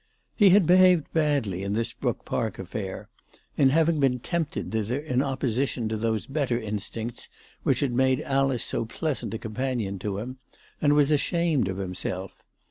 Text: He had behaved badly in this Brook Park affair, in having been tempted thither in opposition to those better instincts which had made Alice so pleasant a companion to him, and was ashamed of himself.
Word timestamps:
He 0.35 0.49
had 0.49 0.65
behaved 0.65 1.13
badly 1.13 1.61
in 1.61 1.73
this 1.73 1.93
Brook 1.93 2.25
Park 2.25 2.57
affair, 2.57 3.07
in 3.55 3.69
having 3.69 3.99
been 3.99 4.17
tempted 4.17 4.71
thither 4.71 4.97
in 4.97 5.21
opposition 5.21 5.87
to 5.89 5.95
those 5.95 6.25
better 6.25 6.59
instincts 6.59 7.29
which 7.61 7.81
had 7.81 7.93
made 7.93 8.19
Alice 8.21 8.63
so 8.63 8.83
pleasant 8.85 9.35
a 9.35 9.37
companion 9.37 9.99
to 9.99 10.17
him, 10.17 10.39
and 10.81 10.93
was 10.95 11.11
ashamed 11.11 11.67
of 11.67 11.77
himself. 11.77 12.41